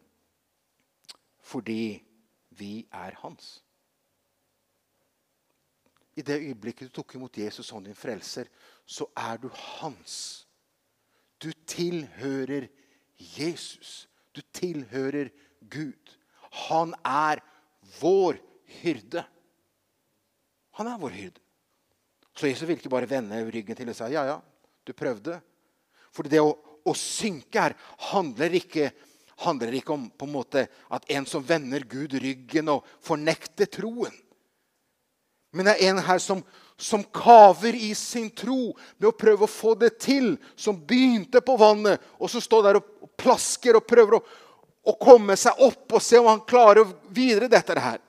[1.44, 2.04] Fordi
[2.50, 3.64] vi er hans.
[6.16, 8.44] I det øyeblikket du tok imot Jesus som din frelser,
[8.86, 10.43] så er du hans.
[11.44, 12.68] Du tilhører
[13.18, 14.06] Jesus.
[14.32, 15.28] Du tilhører
[15.60, 16.16] Gud.
[16.68, 17.42] Han er
[18.00, 18.40] vår
[18.80, 19.24] hyrde.
[20.78, 21.40] Han er vår hyrde.
[22.34, 24.38] Så Jesus vil ikke bare vende ryggen til og si ja, ja,
[24.82, 25.36] du prøvde.
[26.14, 26.50] For det å,
[26.82, 27.76] å synke her
[28.10, 28.88] handler ikke,
[29.44, 34.14] handler ikke om en måte at en som vender Gud ryggen og fornekter troen.
[35.54, 36.42] Men det er en her som,
[36.76, 40.34] som kaver i sin tro med å prøve å få det til.
[40.56, 44.22] Som begynte på vannet, og så står der og plasker og prøver å,
[44.90, 48.00] å komme seg opp og se om han klarer videre dette her.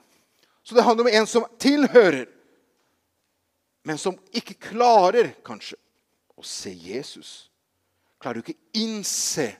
[0.66, 2.26] Så det handler om en som tilhører
[3.86, 5.76] men som ikke klarer kanskje
[6.34, 7.46] å se Jesus.
[8.18, 9.52] Klarer du ikke innse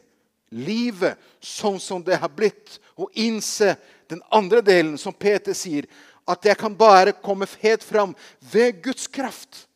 [0.51, 3.77] livet sånn som det har blitt, og innse
[4.11, 5.87] den andre delen, som Peter sier,
[6.27, 8.15] at jeg kan bare komme helt fram
[8.53, 9.69] ved Guds kraft.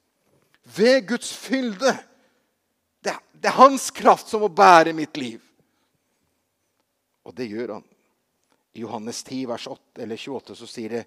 [0.77, 1.95] Ved Guds fylde.
[3.03, 5.41] Det, det er hans kraft som må bære mitt liv.
[7.23, 7.87] Og det gjør han.
[8.73, 11.05] I Johannes 10, vers 8, eller 28 så sier det,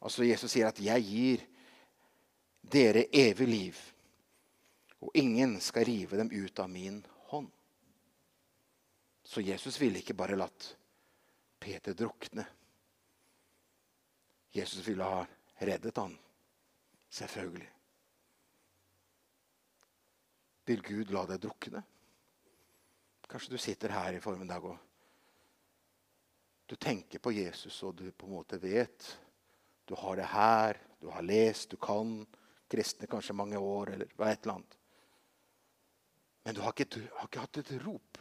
[0.00, 1.46] altså Jesus sier at 'jeg gir'
[2.66, 3.76] dere evig liv,
[5.00, 6.98] og ingen skal rive dem ut av min
[7.30, 7.50] hånd.
[9.24, 10.76] Så Jesus ville ikke bare latt
[11.60, 12.46] Peter drukne.
[14.52, 15.24] Jesus ville ha
[15.58, 16.18] reddet han.
[17.08, 17.68] Selvfølgelig.
[20.66, 21.82] Vil Gud la deg drukne?
[23.26, 24.78] Kanskje du sitter her i formiddag og
[26.66, 29.12] du tenker på Jesus, og du på en måte vet
[29.86, 32.24] Du har det her, du har lest, du kan
[32.66, 34.72] kristne kanskje mange år, eller hva et eller annet.
[36.42, 38.18] Men du har ikke, har ikke hatt et rop.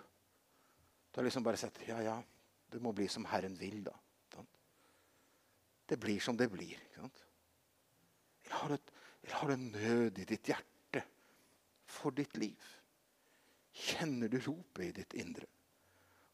[1.09, 2.19] Du har liksom bare sett Ja, ja,
[2.69, 3.95] det må bli som Herren vil, da.
[5.85, 6.79] Det blir som det blir.
[8.45, 8.77] Eller har, du,
[9.23, 11.03] eller har du nød i ditt hjerte
[11.85, 12.61] for ditt liv?
[13.75, 15.47] Kjenner du ropet i ditt indre?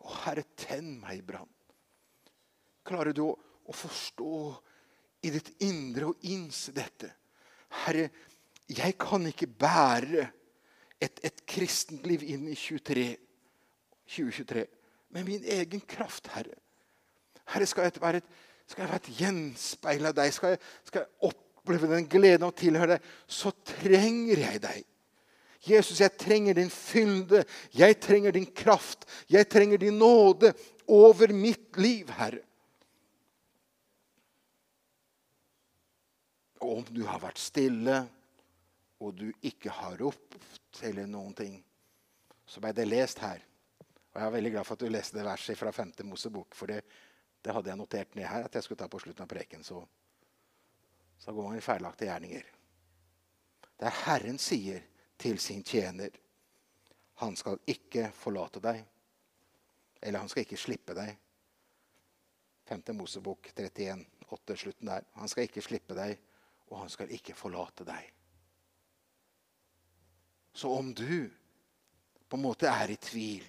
[0.02, 1.50] Å, Herre, tenn meg i brann.
[2.88, 4.36] Klarer du å, å, forstå
[5.28, 7.12] i ditt indre og innse dette?
[7.84, 8.10] Herre,
[8.72, 10.26] jeg kan ikke bære
[11.02, 13.08] et, et kristent liv inn i 23,
[14.16, 14.66] 2023
[15.12, 16.58] med min egen kraft, Herre.
[17.52, 18.34] Herre, skal jeg være et,
[18.72, 20.32] skal jeg være et gjenspeil av deg?
[20.36, 23.10] Skal jeg, skal jeg oppleve den gleden av å tilhøre deg?
[23.28, 24.86] Så trenger jeg deg.
[25.62, 27.44] Jesus, jeg trenger din fylde.
[27.78, 29.06] Jeg trenger din kraft.
[29.30, 30.54] Jeg trenger din nåde
[30.90, 32.42] over mitt liv, Herre.
[36.62, 38.04] Og om du har vært stille,
[39.02, 41.56] og du ikke har ropt eller noen ting,
[42.46, 43.42] så ble det lest her.
[44.12, 45.94] Og Jeg er veldig glad for at du leste det verset fra 5.
[46.06, 46.54] Mosebok.
[46.58, 46.82] For det,
[47.42, 49.64] det, hadde jeg notert ned her at jeg skulle ta på slutten av preken.
[49.64, 49.82] Så,
[51.18, 52.48] så går man i feilaktige gjerninger.
[53.82, 54.84] Der Herren sier
[55.22, 56.10] til sin tjener
[57.22, 58.80] Han skal ikke forlate deg.
[60.02, 61.12] Eller han skal ikke slippe deg.
[62.66, 62.82] 5.
[62.98, 65.06] Mosebok 31, 8, slutten der.
[65.20, 66.16] Han skal ikke slippe deg,
[66.72, 68.08] og han skal ikke forlate deg.
[70.54, 71.30] Så om du
[72.26, 73.46] på en måte er i tvil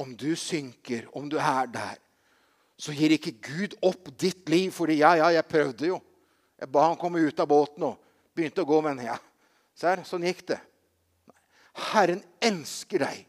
[0.00, 1.98] om du synker, om du er der,
[2.80, 5.98] så gir ikke Gud opp ditt liv fordi ja, ja, jeg prøvde jo.
[6.60, 7.98] Jeg ba han komme ut av båten og
[8.36, 9.16] begynte å gå, men ja,
[9.76, 10.60] ser, sånn gikk det.
[11.92, 13.26] Herren elsker deg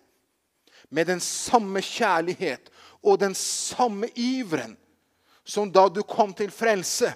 [0.92, 4.76] med den samme kjærlighet og den samme iveren
[5.48, 7.12] som da du kom til frelse.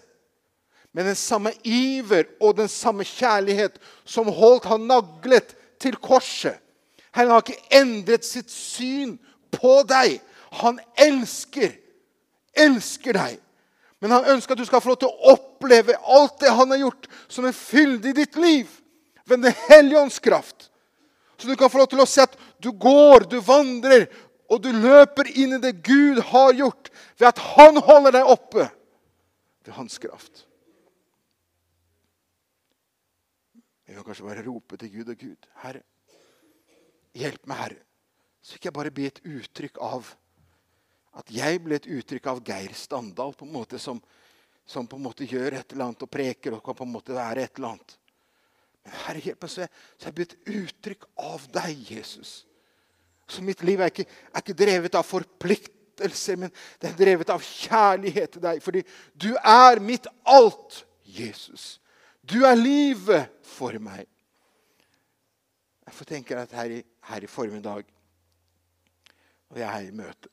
[0.96, 6.56] Med den samme iver og den samme kjærlighet som holdt han naglet til korset.
[7.16, 9.18] Herren har ikke endret sitt syn
[9.52, 10.20] på deg.
[10.62, 11.76] Han elsker,
[12.56, 13.42] elsker deg.
[14.04, 16.84] Men han ønsker at du skal få lov til å oppleve alt det han har
[16.84, 18.70] gjort, som en fylde i ditt liv.
[19.26, 20.70] Ved Den hellige ånds kraft.
[21.38, 24.08] Så du kan få lov til å se at du går, du vandrer,
[24.46, 28.68] og du løper inn i det Gud har gjort, ved at han holder deg oppe
[29.66, 30.46] ved hans kraft.
[33.86, 35.50] Jeg kan kanskje bare rope til Gud og Gud.
[35.64, 35.82] Herre,
[37.18, 37.82] hjelp meg, Herre.
[38.46, 40.14] Så ikke jeg bare blir et uttrykk av
[41.16, 44.02] At jeg ble et uttrykk av Geir Standal, på en måte som,
[44.68, 47.46] som på en måte gjør et eller annet og preker og på en måte være
[47.46, 47.96] et eller annet.
[48.86, 52.34] Men Herre, hjelp meg, så jeg, så jeg blir et uttrykk av deg, Jesus.
[53.32, 57.42] Så mitt liv er ikke, er ikke drevet av forpliktelser, men det er drevet av
[57.42, 58.62] kjærlighet til deg.
[58.62, 58.84] Fordi
[59.18, 61.80] du er mitt alt, Jesus.
[62.22, 64.06] Du er livet for meg.
[65.86, 67.86] Jeg får tenke at her i, her i formiddag
[69.56, 70.32] og jeg er i møte.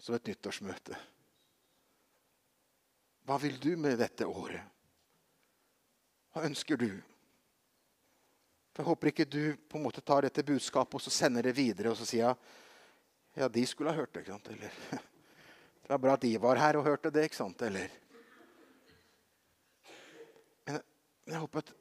[0.00, 0.96] Som et nyttårsmøte.
[3.28, 4.64] Hva vil du med dette året?
[6.32, 6.90] Hva ønsker du?
[8.72, 11.56] For Jeg håper ikke du på en måte tar dette budskapet og så sender det
[11.58, 12.36] videre og så sier
[13.36, 14.24] ja, de skulle ha hørt det.
[14.24, 14.48] ikke sant?
[14.50, 14.72] Eller
[15.82, 17.26] det var bra at de var her og hørte det.
[17.28, 17.62] ikke sant?
[17.62, 17.92] Eller
[20.66, 21.72] Men jeg håper at,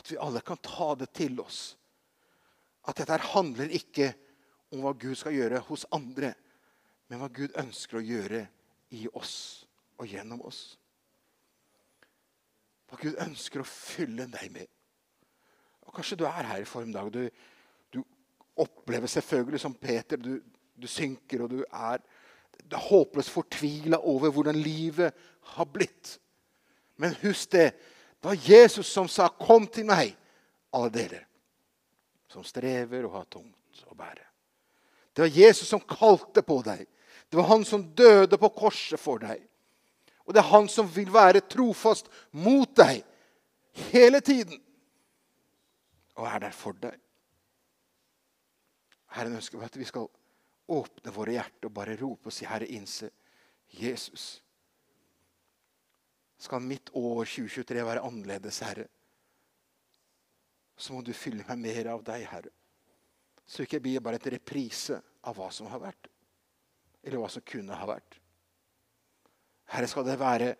[0.00, 1.60] at vi alle kan ta det til oss.
[2.88, 4.12] At dette handler ikke
[4.72, 6.32] om hva Gud skal gjøre hos andre,
[7.10, 8.44] men hva Gud ønsker å gjøre
[8.94, 9.66] i oss
[9.98, 10.60] og gjennom oss.
[12.86, 14.70] Hva Gud ønsker å fylle deg med.
[15.86, 17.10] Og Kanskje du er her i formiddag.
[17.10, 17.26] Du,
[17.90, 18.00] du
[18.62, 20.22] opplever selvfølgelig som Peter.
[20.22, 20.38] Du,
[20.78, 22.02] du synker, og du er,
[22.70, 25.16] håpløst fortvila over hvordan livet
[25.56, 26.14] har blitt.
[27.02, 27.72] Men husk det.
[28.20, 30.14] Det var Jesus som sa, 'Kom til meg,
[30.72, 31.24] alle dere
[32.28, 34.28] som strever og har tungt å bære'.
[35.16, 36.86] Det var Jesus som kalte på deg.
[37.30, 39.44] Det var han som døde på korset for deg.
[40.26, 43.04] Og det er han som vil være trofast mot deg
[43.90, 44.58] hele tiden.
[46.18, 46.98] Og er der for deg.
[49.14, 50.10] Herren ønsker at vi skal
[50.70, 53.10] åpne våre hjerter og bare rope og si, Herre, innse
[53.78, 54.40] Jesus.
[56.40, 58.86] Skal mitt år 2023 være annerledes, Herre,
[60.80, 62.54] så må du fylle meg mer av deg, Herre.
[63.46, 66.09] Så ikke jeg blir bare et reprise av hva som har vært.
[67.04, 68.18] Eller hva som kunne ha vært.
[69.70, 70.52] Herre, skal det være,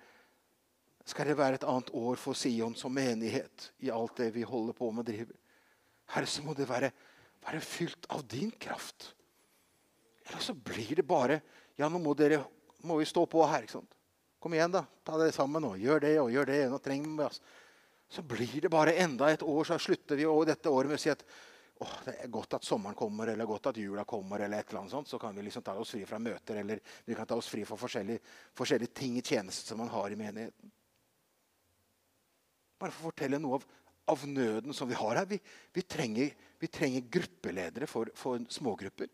[1.09, 4.76] skal det være et annet år for Sion som menighet i alt det vi holder
[4.76, 5.38] på med og driver.
[6.14, 6.92] Herre, så må det være,
[7.46, 9.12] være fylt av din kraft.
[10.29, 11.40] Eller så blir det bare
[11.81, 12.42] Ja, nå må, dere,
[12.85, 13.64] må vi stå på her.
[13.64, 13.94] ikke sant?
[14.40, 14.83] Kom igjen, da.
[15.05, 15.70] Ta det sammen nå.
[15.81, 16.59] Gjør det og gjør det.
[16.68, 17.55] Nå trenger vi altså.
[18.11, 21.00] Så blir det bare enda et år, så slutter vi og dette året med å
[21.00, 21.22] si at
[21.81, 24.83] åh, det er godt at sommeren kommer, eller godt at jula kommer, eller et eller
[24.83, 25.09] annet sånt.
[25.09, 27.64] Så kan vi liksom ta oss fri fra møter, eller vi kan ta oss fri
[27.69, 28.21] fra forskjellige,
[28.57, 30.75] forskjellige ting i tjeneste som man har i menigheten.
[32.81, 33.64] Bare for å fortelle noe av,
[34.12, 35.29] av nøden som vi har her.
[35.31, 35.40] Vi,
[35.77, 39.09] vi, trenger, vi trenger, gruppeledere for, for smågrupper.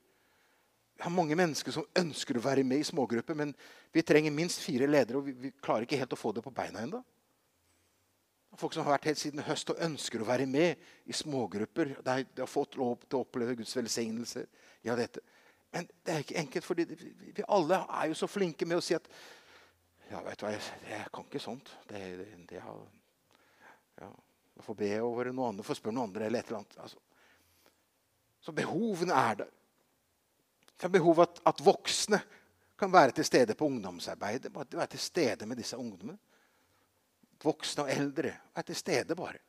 [0.96, 3.52] Vi har mange mennesker som ønsker å være med i smågrupper, men
[3.92, 6.54] vi trenger minst fire ledere, og vi, vi klarer ikke helt å få det på
[6.54, 7.02] beina ennå.
[8.56, 11.96] Folk som har vært helt siden høst og ønsker å være med i smågrupper.
[12.04, 14.46] De, har fått lov til å oppleve Guds velsignelse.
[14.86, 15.20] Ja, dette.
[15.74, 18.96] Men det er ikke enkelt, for vi, alle er jo så flinke med å si
[18.96, 19.10] at
[20.06, 21.72] Ja, vet du hva, jeg, jeg kan ikke sånt.
[21.90, 22.78] Det, det, det har,
[23.98, 24.10] ja,
[24.54, 26.76] jeg får be over noe annet, får spørre noen andre eller et eller annet.
[26.84, 27.00] Altså.
[28.46, 29.50] Så behovene er der.
[30.76, 32.20] Det er behov at, at voksne
[32.78, 34.52] kan være til stede på ungdomsarbeidet.
[34.54, 36.18] Være til stede med disse ungdommene.
[37.42, 38.32] Voksne og eldre.
[38.54, 39.42] Være til stede, bare.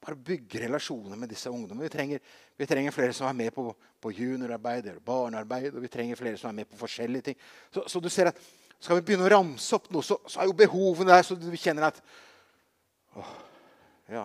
[0.00, 1.84] Bare bygge relasjoner med disse ungdommene.
[1.84, 2.22] Vi trenger,
[2.56, 3.66] vi trenger flere som er med på,
[4.00, 5.74] på juniorarbeid eller barnearbeid.
[5.74, 7.38] Og vi trenger flere som er med på forskjellige ting.
[7.70, 8.42] Så, så du ser at
[8.80, 11.50] Skal vi begynne å ramse opp noe, så, så er jo behovene der, så du
[11.52, 11.98] kjenner at
[13.12, 13.32] åh,
[14.08, 14.22] ja.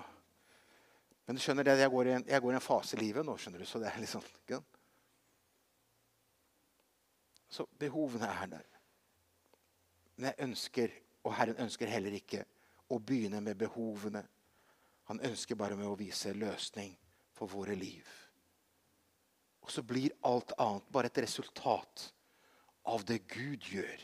[1.27, 3.35] Men du skjønner det, jeg går, en, jeg går i en fase i livet nå,
[3.35, 4.61] skjønner du, så det er litt sånn ikke?
[7.51, 8.63] Så behovene er der.
[10.15, 10.95] Men jeg ønsker,
[11.27, 12.45] og Herren ønsker heller ikke
[12.89, 14.23] å begynne med behovene.
[15.09, 16.95] Han ønsker bare med å vise løsning
[17.35, 18.05] for våre liv.
[19.65, 22.11] Og så blir alt annet bare et resultat
[22.85, 24.03] av det Gud gjør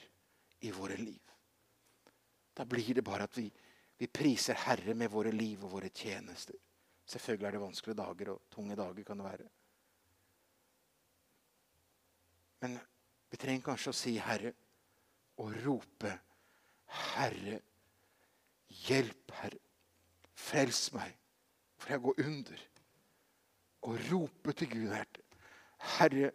[0.65, 1.21] i våre liv.
[2.53, 3.45] Da blir det bare at vi,
[3.97, 6.57] vi priser Herre med våre liv og våre tjenester.
[7.05, 9.03] Selvfølgelig er det vanskelige dager og tunge dager.
[9.03, 9.49] kan det være.
[12.61, 12.77] Men
[13.29, 14.53] vi trenger kanskje å si 'Herre'
[15.37, 16.11] og rope
[16.85, 17.59] 'Herre,
[18.87, 19.59] hjelp, Herre.
[20.37, 21.15] Frels meg,
[21.77, 22.67] for jeg går under.'
[23.81, 24.91] Og rope til Gud,
[25.97, 26.31] Herre,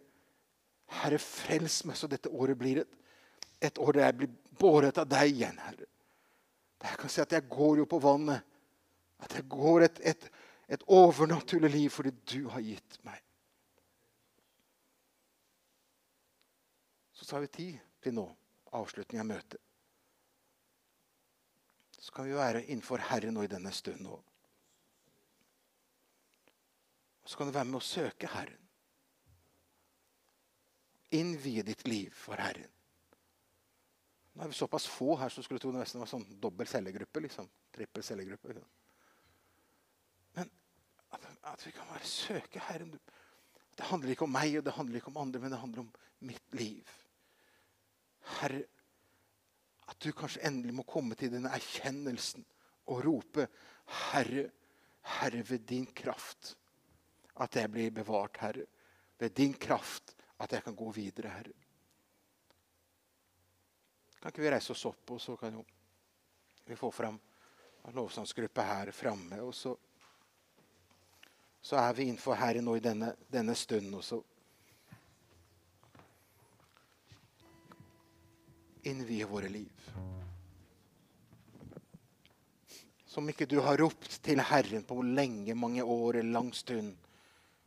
[0.87, 2.97] Herre, frels meg, så dette året blir et,
[3.63, 5.87] et år der jeg blir båret av deg igjen, Herre.
[6.83, 8.43] Der jeg kan si at jeg går jo på vannet.
[9.23, 10.27] At jeg går et, et,
[10.69, 13.23] et overnaturlig liv fordi du har gitt meg.
[17.17, 18.27] Så tar vi tid til nå,
[18.77, 19.61] avslutning av møtet.
[21.99, 24.23] Så kan vi være innenfor Herren nå i denne stunden òg.
[27.27, 28.63] Og så kan du være med å søke Herren.
[31.17, 32.71] Innvie ditt liv for Herren.
[34.37, 37.23] Nå er vi såpass få her som skulle tro det var sånn dobbel cellegruppe.
[37.25, 37.49] liksom.
[37.73, 38.53] Trippel cellegruppe.
[38.53, 38.69] Liksom.
[40.37, 40.51] Men
[41.17, 42.93] at, at, vi kan bare søke Herren.
[43.77, 45.91] Det handler ikke om meg og det handler ikke om andre, men det handler om
[46.31, 46.93] mitt liv.
[48.37, 48.63] Herre,
[49.87, 52.45] at du kanskje endelig må komme til denne erkjennelsen
[52.91, 53.47] og rope
[54.11, 54.49] Herre,
[55.17, 56.57] Herre, ved din kraft
[57.37, 58.67] at jeg blir bevart, Herre.
[59.19, 61.55] Ved din kraft at jeg kan gå videre, Herre.
[64.21, 65.65] Kan ikke vi reise oss opp, og så kan jo
[66.67, 67.19] vi få fram
[67.95, 69.39] lovsangsgruppa her framme.
[69.43, 69.77] Og så,
[71.61, 73.95] så er vi innenfor Herre nå i denne, denne stunden.
[73.95, 74.19] Og så
[78.87, 79.91] innvie våre liv.
[83.07, 86.95] Som ikke du har ropt til Herren på lenge, mange år eller lang stund.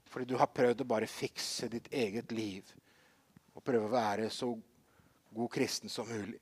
[0.10, 2.69] Fordi du har prøvd å bare fikse ditt eget liv
[3.53, 4.51] og prøve å være så
[5.36, 6.39] god kristen som mulig.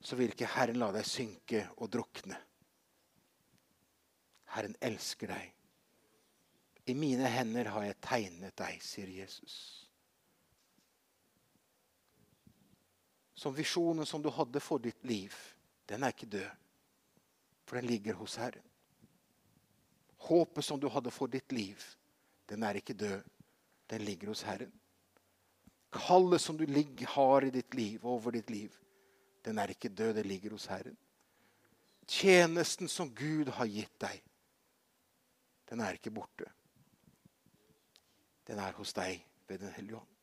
[0.00, 2.38] Så vil ikke Herren la deg synke og drukne.
[4.56, 5.52] Herren elsker deg.
[6.90, 9.89] I mine hender har jeg tegnet deg, sier Jesus.
[13.40, 15.32] Som visjonen som du hadde for ditt liv,
[15.88, 16.48] den er ikke død.
[17.64, 18.66] For den ligger hos Herren.
[20.28, 21.80] Håpet som du hadde for ditt liv,
[22.52, 23.24] den er ikke død.
[23.88, 24.74] Den ligger hos Herren.
[25.88, 26.66] Kallet som du
[27.14, 28.76] har i ditt liv, over ditt liv,
[29.42, 30.14] den er ikke død.
[30.20, 31.00] Den ligger hos Herren.
[32.06, 34.20] Tjenesten som Gud har gitt deg,
[35.72, 36.44] den er ikke borte.
[38.44, 40.19] Den er hos deg ved Den hellige ånd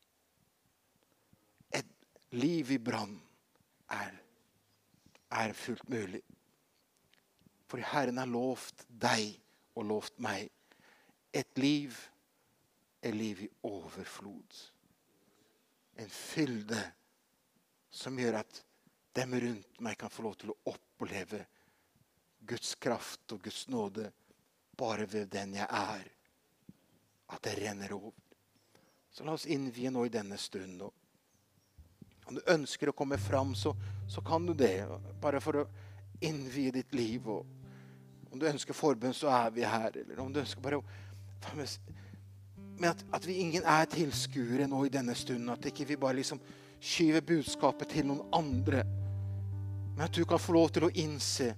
[2.35, 3.15] liv i brann
[3.93, 4.17] er,
[5.31, 6.21] er fullt mulig.
[7.67, 9.33] For Herren har lovt deg
[9.77, 10.49] og lovt meg
[11.35, 11.95] et liv
[13.01, 14.55] et liv i overflod.
[15.97, 16.81] En fylde
[17.89, 18.61] som gjør at
[19.17, 21.43] dem rundt meg kan få lov til å oppleve
[22.47, 24.11] Guds kraft og Guds nåde
[24.77, 26.05] bare ved den jeg er.
[27.33, 28.13] At det renner over.
[29.11, 30.83] Så la oss innvie nå i denne stund.
[32.27, 33.71] Om du ønsker å komme fram, så,
[34.07, 34.85] så kan du det.
[35.21, 35.67] Bare for å
[36.23, 37.27] innvie ditt liv.
[37.29, 37.45] Og
[38.33, 39.95] om du ønsker forbønn, så er vi her.
[40.03, 40.85] Eller om du ønsker bare å
[42.77, 45.49] Men at, at vi ingen er tilskuere nå i denne stunden.
[45.53, 46.41] At ikke vi bare liksom
[46.83, 48.83] skyver budskapet til noen andre.
[49.95, 51.53] Men at du kan få lov til å innse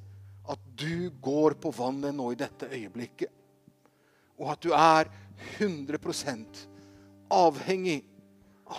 [0.49, 3.33] at du går på vannet nå i dette øyeblikket.
[4.39, 5.09] Og at du er
[5.57, 6.61] 100%
[7.29, 7.99] avhengig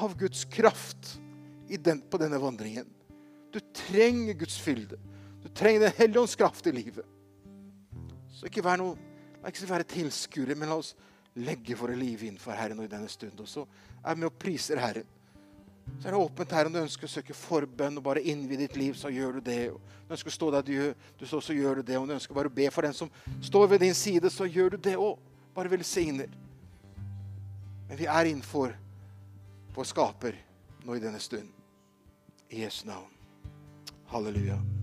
[0.01, 1.19] av Guds kraft
[1.77, 2.89] den, på denne vandringen.
[3.53, 4.99] Du trenger Guds fylde.
[5.43, 7.05] Du trenger Den hellige ånds kraft i livet.
[8.35, 8.97] Så ikke vær noe,
[9.43, 10.95] la ikke være tilskuere, men la oss
[11.39, 13.39] legge våre liv innenfor Herren og i denne stund.
[13.41, 13.65] Og så
[14.03, 15.07] er vi med og priser Herren.
[15.99, 16.67] Så er det åpent her.
[16.67, 19.59] Om du ønsker å søke forbønn og bare innvie ditt liv, så gjør du det.
[19.75, 20.75] Om du ønsker å stå der du,
[21.19, 21.99] du står, så gjør du det.
[21.99, 23.11] Om du ønsker bare å be for den som
[23.43, 25.19] står ved din side, så gjør du det òg.
[25.55, 26.31] Bare velsigner.
[27.89, 28.77] Men vi er innenfor
[29.75, 30.39] vår skaper
[30.87, 31.60] nå i denne stund.
[32.53, 33.11] Jesu navn.
[34.07, 34.80] Halleluja.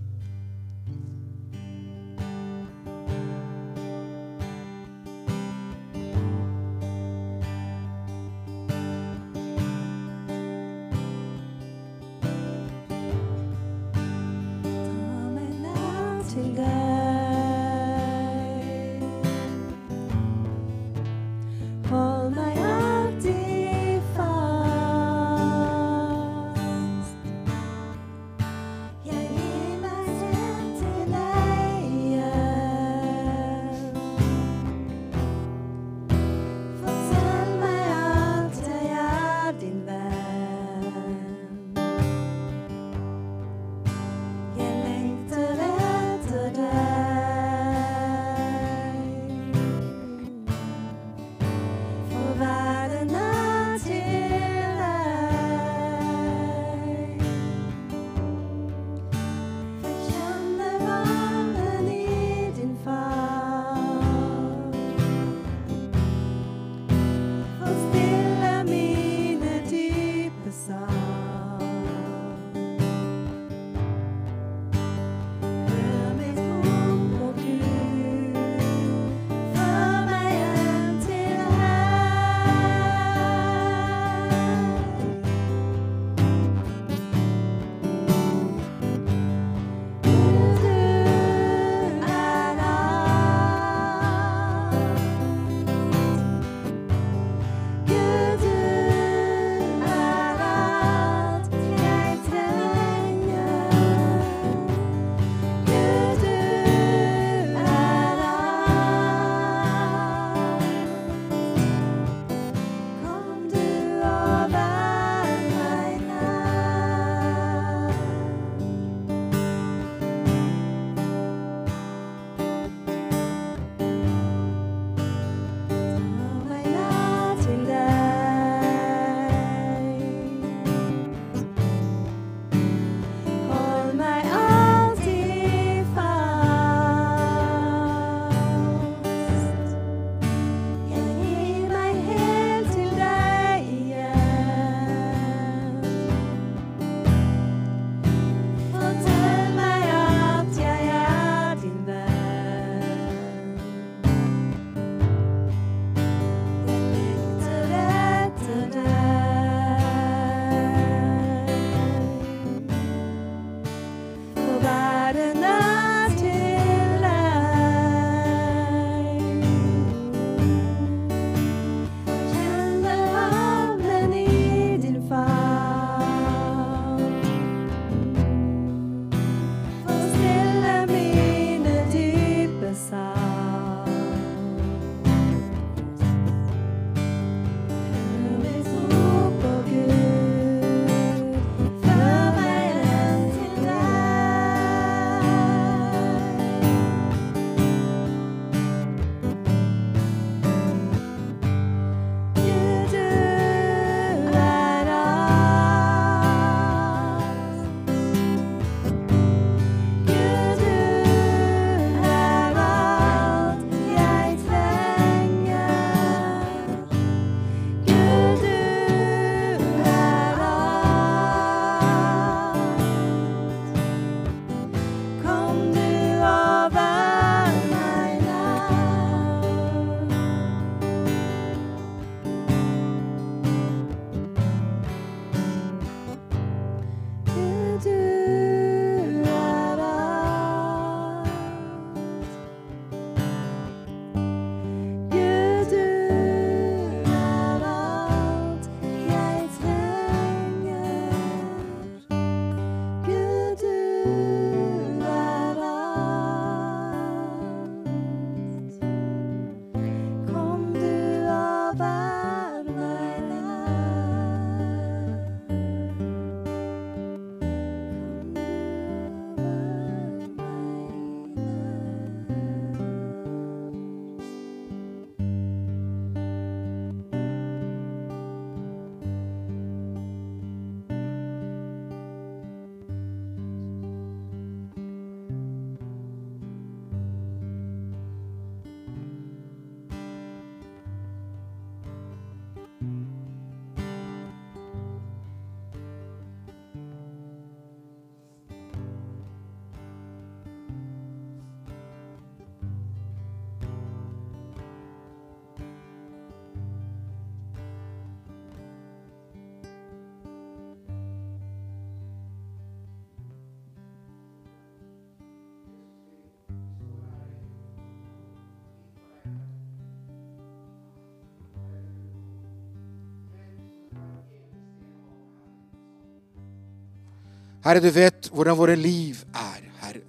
[327.68, 330.00] Herre, du vet hvordan våre liv er, Herre.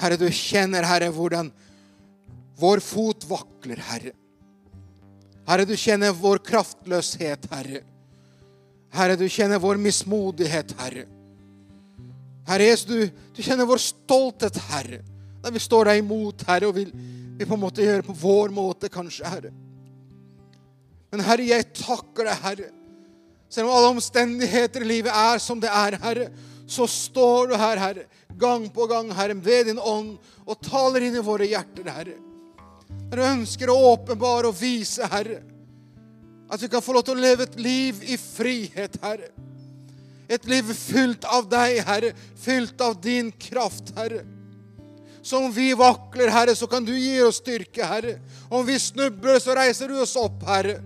[0.00, 1.52] Herre, du kjenner, Herre, hvordan
[2.58, 4.10] vår fot vakler, Herre.
[5.46, 7.84] Herre, du kjenner vår kraftløshet, Herre.
[8.96, 11.06] Herre, du kjenner vår mismodighet, Herre.
[12.50, 15.04] Herre Jesus, du, du kjenner vår stolthet, Herre.
[15.44, 16.90] Der vi står deg imot, Herre, og vil
[17.38, 19.54] vi på en måte gjøre på vår måte, kanskje, Herre.
[21.14, 22.72] Men Herre, jeg takker deg, Herre.
[23.50, 26.28] Selv om alle omstendigheter i livet er som det er, Herre,
[26.70, 28.06] så står du her, Herre,
[28.38, 30.14] gang på gang, Herre, ved din ånd,
[30.46, 32.18] og taler inn i våre hjerter, Herre.
[33.10, 35.40] Når du ønsker å åpenbare og vise, Herre,
[36.50, 39.32] at vi kan få lov til å leve et liv i frihet, Herre.
[40.30, 44.22] Et liv fylt av deg, Herre, fylt av din kraft, Herre.
[45.22, 48.16] Så om vi vakler, Herre, så kan du gi oss styrke, Herre.
[48.48, 50.78] Om vi snubler, så reiser du oss opp, Herre.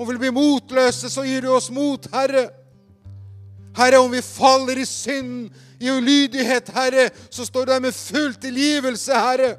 [0.00, 2.46] Om vi blir motløse, så gir du oss mot, Herre.
[3.76, 8.32] Herre, om vi faller i synd, i ulydighet, Herre, så står du der med full
[8.40, 9.50] tilgivelse, Herre,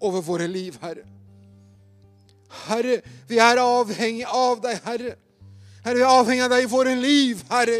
[0.00, 1.04] over våre liv, Herre.
[2.64, 5.12] Herre, vi er avhengig av deg, Herre.
[5.84, 7.78] Herre, vi er avhengig av deg i våre liv, Herre.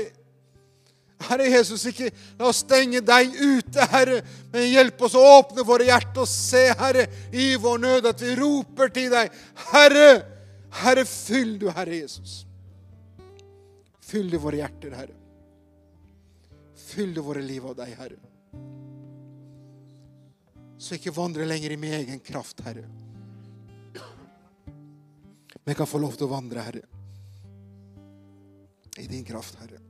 [1.31, 4.21] Herre Jesus, ikke la oss stenge deg ute, Herre,
[4.53, 8.37] men hjelp oss å åpne våre hjerter og se, Herre, i vår nød at vi
[8.37, 9.33] roper til deg.
[9.73, 10.34] Herre,
[10.75, 12.47] Herre, fyll du, Herre Jesus.
[14.01, 15.15] Fyll du våre hjerter, Herre.
[16.75, 18.19] Fyll du våre liv av deg, Herre.
[20.79, 22.85] Så ikke vandre lenger i min egen kraft, Herre.
[25.65, 26.85] Men jeg kan få lov til å vandre, Herre.
[29.01, 29.84] I din kraft, Herre.